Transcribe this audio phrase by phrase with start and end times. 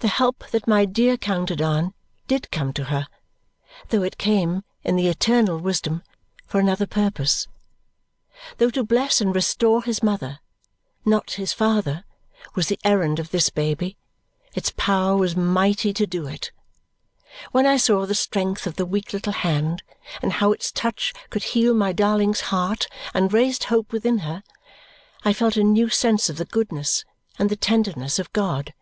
[0.00, 1.94] The help that my dear counted on
[2.26, 3.06] did come to her,
[3.90, 6.02] though it came, in the eternal wisdom,
[6.44, 7.46] for another purpose.
[8.58, 10.40] Though to bless and restore his mother,
[11.04, 12.02] not his father,
[12.56, 13.96] was the errand of this baby,
[14.56, 16.50] its power was mighty to do it.
[17.52, 19.84] When I saw the strength of the weak little hand
[20.20, 24.42] and how its touch could heal my darling's heart and raised hope within her,
[25.24, 27.04] I felt a new sense of the goodness
[27.38, 28.74] and the tenderness of God.